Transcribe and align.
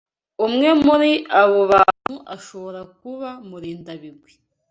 Umwe 0.45 0.69
muri 0.85 1.11
abo 1.41 1.59
bantu 1.71 2.15
ashobora 2.35 2.81
kuba 2.99 3.29
Murindabigwi. 3.47 4.31